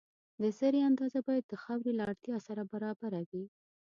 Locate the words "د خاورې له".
1.47-2.03